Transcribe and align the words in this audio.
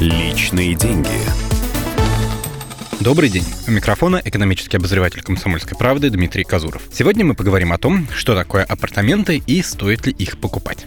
Личные 0.00 0.74
деньги. 0.74 1.10
Добрый 3.00 3.28
день. 3.28 3.44
У 3.68 3.70
микрофона 3.70 4.22
экономический 4.24 4.78
обозреватель 4.78 5.20
«Комсомольской 5.20 5.76
правды» 5.76 6.08
Дмитрий 6.08 6.42
Казуров. 6.42 6.80
Сегодня 6.90 7.26
мы 7.26 7.34
поговорим 7.34 7.70
о 7.70 7.76
том, 7.76 8.08
что 8.16 8.34
такое 8.34 8.64
апартаменты 8.64 9.42
и 9.46 9.60
стоит 9.60 10.06
ли 10.06 10.12
их 10.14 10.38
покупать. 10.38 10.86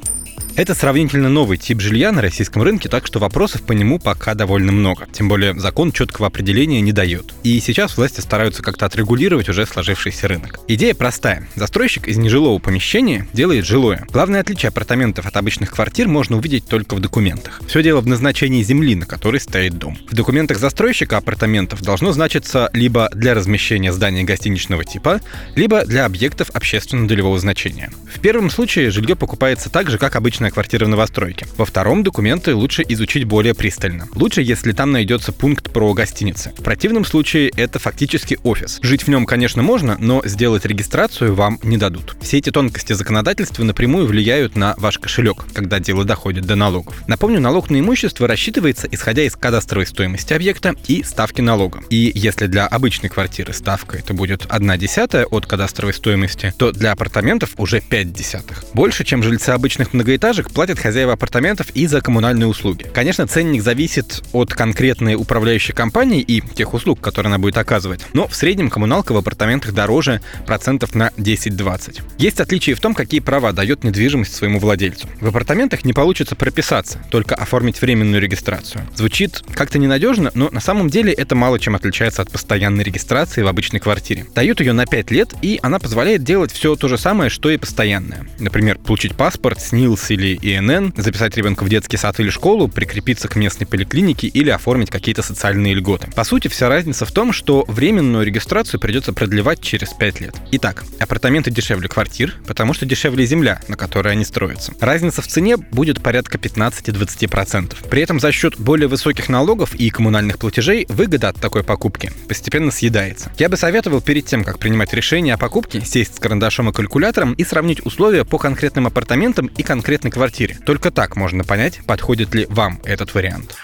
Это 0.55 0.75
сравнительно 0.75 1.29
новый 1.29 1.57
тип 1.57 1.81
жилья 1.81 2.11
на 2.11 2.21
российском 2.21 2.61
рынке, 2.61 2.87
так 2.87 3.07
что 3.07 3.17
вопросов 3.17 3.63
по 3.63 3.71
нему 3.71 3.97
пока 3.97 4.35
довольно 4.35 4.71
много. 4.71 5.07
Тем 5.11 5.27
более 5.27 5.59
закон 5.59 5.91
четкого 5.91 6.27
определения 6.27 6.79
не 6.79 6.91
дает. 6.91 7.33
И 7.41 7.59
сейчас 7.59 7.97
власти 7.97 8.21
стараются 8.21 8.61
как-то 8.61 8.85
отрегулировать 8.85 9.49
уже 9.49 9.65
сложившийся 9.65 10.27
рынок. 10.27 10.59
Идея 10.67 10.93
простая. 10.93 11.47
Застройщик 11.55 12.07
из 12.07 12.17
нежилого 12.17 12.59
помещения 12.59 13.27
делает 13.33 13.65
жилое. 13.65 14.05
Главное 14.11 14.41
отличие 14.41 14.69
апартаментов 14.69 15.25
от 15.25 15.35
обычных 15.35 15.71
квартир 15.71 16.07
можно 16.07 16.37
увидеть 16.37 16.67
только 16.67 16.93
в 16.93 16.99
документах. 16.99 17.59
Все 17.67 17.81
дело 17.81 18.01
в 18.01 18.07
назначении 18.07 18.61
земли, 18.61 18.93
на 18.93 19.07
которой 19.07 19.41
стоит 19.41 19.79
дом. 19.79 19.97
В 20.07 20.13
документах 20.13 20.59
застройщика 20.59 21.17
апартаментов 21.17 21.81
должно 21.81 22.11
значиться 22.11 22.69
либо 22.73 23.09
для 23.15 23.33
размещения 23.33 23.91
здания 23.91 24.23
гостиничного 24.23 24.85
типа, 24.85 25.19
либо 25.55 25.83
для 25.83 26.05
объектов 26.05 26.51
общественно-долевого 26.53 27.39
значения. 27.39 27.91
В 28.13 28.19
первом 28.19 28.51
случае 28.51 28.91
жилье 28.91 29.15
покупается 29.15 29.71
так 29.71 29.89
же, 29.89 29.97
как 29.97 30.15
обычно 30.15 30.42
обычная 30.43 30.51
квартира 30.51 30.85
в 30.85 30.89
новостройке. 30.89 31.47
Во 31.57 31.65
втором 31.65 32.03
документы 32.03 32.53
лучше 32.53 32.83
изучить 32.89 33.23
более 33.23 33.53
пристально. 33.53 34.07
Лучше, 34.13 34.41
если 34.41 34.73
там 34.73 34.91
найдется 34.91 35.31
пункт 35.31 35.71
про 35.71 35.93
гостиницы. 35.93 36.51
В 36.57 36.63
противном 36.63 37.05
случае 37.05 37.49
это 37.55 37.79
фактически 37.79 38.37
офис. 38.43 38.79
Жить 38.81 39.03
в 39.03 39.07
нем, 39.07 39.25
конечно, 39.25 39.63
можно, 39.63 39.95
но 39.99 40.21
сделать 40.25 40.65
регистрацию 40.65 41.33
вам 41.33 41.59
не 41.63 41.77
дадут. 41.77 42.17
Все 42.21 42.39
эти 42.39 42.51
тонкости 42.51 42.93
законодательства 42.93 43.63
напрямую 43.63 44.05
влияют 44.05 44.57
на 44.57 44.75
ваш 44.77 44.99
кошелек, 44.99 45.45
когда 45.53 45.79
дело 45.79 46.03
доходит 46.03 46.45
до 46.45 46.55
налогов. 46.55 47.01
Напомню, 47.07 47.39
налог 47.39 47.69
на 47.69 47.79
имущество 47.79 48.27
рассчитывается 48.27 48.87
исходя 48.91 49.23
из 49.23 49.35
кадастровой 49.35 49.87
стоимости 49.87 50.33
объекта 50.33 50.75
и 50.87 51.03
ставки 51.03 51.39
налога. 51.39 51.81
И 51.89 52.11
если 52.13 52.47
для 52.47 52.67
обычной 52.67 53.09
квартиры 53.09 53.53
ставка 53.53 53.97
это 53.97 54.13
будет 54.13 54.45
1 54.49 54.77
десятая 54.77 55.25
от 55.25 55.45
кадастровой 55.45 55.93
стоимости, 55.93 56.53
то 56.57 56.71
для 56.73 56.91
апартаментов 56.91 57.51
уже 57.57 57.79
5 57.79 58.11
десятых. 58.11 58.65
Больше, 58.73 59.05
чем 59.05 59.23
жильцы 59.23 59.51
обычных 59.51 59.93
многоэтажек, 59.93 60.32
этажек 60.33 60.49
платят 60.49 60.79
хозяева 60.79 61.13
апартаментов 61.13 61.67
и 61.75 61.85
за 61.85 62.01
коммунальные 62.01 62.47
услуги. 62.47 62.87
Конечно, 62.91 63.27
ценник 63.27 63.61
зависит 63.61 64.23
от 64.31 64.51
конкретной 64.51 65.13
управляющей 65.13 65.75
компании 65.75 66.21
и 66.21 66.41
тех 66.41 66.73
услуг, 66.73 66.99
которые 67.01 67.29
она 67.29 67.37
будет 67.37 67.57
оказывать, 67.57 68.01
но 68.13 68.27
в 68.27 68.35
среднем 68.35 68.71
коммуналка 68.71 69.13
в 69.13 69.17
апартаментах 69.17 69.73
дороже 69.73 70.21
процентов 70.47 70.95
на 70.95 71.11
10-20. 71.17 72.01
Есть 72.17 72.39
отличие 72.39 72.75
в 72.75 72.79
том, 72.79 72.95
какие 72.95 73.19
права 73.19 73.51
дает 73.51 73.83
недвижимость 73.83 74.35
своему 74.35 74.59
владельцу. 74.59 75.07
В 75.21 75.27
апартаментах 75.27 75.85
не 75.85 75.93
получится 75.93 76.35
прописаться, 76.35 76.99
только 77.11 77.35
оформить 77.35 77.79
временную 77.79 78.21
регистрацию. 78.21 78.87
Звучит 78.95 79.43
как-то 79.53 79.77
ненадежно, 79.77 80.31
но 80.33 80.49
на 80.49 80.61
самом 80.61 80.89
деле 80.89 81.13
это 81.13 81.35
мало 81.35 81.59
чем 81.59 81.75
отличается 81.75 82.23
от 82.23 82.31
постоянной 82.31 82.83
регистрации 82.83 83.43
в 83.43 83.47
обычной 83.47 83.79
квартире. 83.79 84.25
Дают 84.33 84.61
ее 84.61 84.73
на 84.73 84.87
5 84.87 85.11
лет, 85.11 85.33
и 85.43 85.59
она 85.61 85.77
позволяет 85.77 86.23
делать 86.23 86.51
все 86.51 86.75
то 86.75 86.87
же 86.87 86.97
самое, 86.97 87.29
что 87.29 87.51
и 87.51 87.57
постоянная. 87.57 88.25
Например, 88.39 88.79
получить 88.79 89.15
паспорт, 89.15 89.61
СНИЛС 89.61 90.09
или 90.09 90.22
или 90.23 90.39
ИНН, 90.41 90.93
записать 90.95 91.35
ребенка 91.37 91.63
в 91.63 91.69
детский 91.69 91.97
сад 91.97 92.19
или 92.19 92.29
школу, 92.29 92.67
прикрепиться 92.67 93.27
к 93.27 93.35
местной 93.35 93.67
поликлинике 93.67 94.27
или 94.27 94.49
оформить 94.49 94.89
какие-то 94.89 95.21
социальные 95.21 95.73
льготы. 95.75 96.07
По 96.15 96.23
сути, 96.23 96.47
вся 96.47 96.69
разница 96.69 97.05
в 97.05 97.11
том, 97.11 97.33
что 97.33 97.65
временную 97.67 98.25
регистрацию 98.25 98.79
придется 98.79 99.13
продлевать 99.13 99.61
через 99.61 99.89
5 99.89 100.21
лет. 100.21 100.35
Итак, 100.51 100.83
апартаменты 100.99 101.51
дешевле 101.51 101.89
квартир, 101.89 102.33
потому 102.47 102.73
что 102.73 102.85
дешевле 102.85 103.25
земля, 103.25 103.61
на 103.67 103.75
которой 103.75 104.13
они 104.13 104.23
строятся. 104.23 104.73
Разница 104.79 105.21
в 105.21 105.27
цене 105.27 105.57
будет 105.57 106.01
порядка 106.01 106.37
15-20%. 106.37 107.89
При 107.89 108.01
этом 108.01 108.19
за 108.19 108.31
счет 108.31 108.57
более 108.57 108.87
высоких 108.87 109.29
налогов 109.29 109.75
и 109.75 109.89
коммунальных 109.89 110.39
платежей 110.39 110.85
выгода 110.89 111.29
от 111.29 111.35
такой 111.41 111.63
покупки 111.63 112.11
постепенно 112.27 112.71
съедается. 112.71 113.31
Я 113.37 113.49
бы 113.49 113.57
советовал 113.57 114.01
перед 114.01 114.25
тем, 114.25 114.43
как 114.43 114.59
принимать 114.59 114.93
решение 114.93 115.33
о 115.33 115.37
покупке, 115.37 115.81
сесть 115.81 116.15
с 116.15 116.19
карандашом 116.19 116.69
и 116.69 116.73
калькулятором 116.73 117.33
и 117.33 117.43
сравнить 117.43 117.85
условия 117.85 118.23
по 118.23 118.37
конкретным 118.37 118.87
апартаментам 118.87 119.47
и 119.57 119.63
конкретной 119.63 120.12
квартире. 120.13 120.57
Только 120.65 120.91
так 120.91 121.15
можно 121.15 121.43
понять, 121.43 121.81
подходит 121.85 122.33
ли 122.33 122.45
вам 122.49 122.79
этот 122.85 123.13
вариант. 123.13 123.57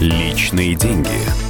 Личные 0.00 0.74
деньги. 0.74 1.45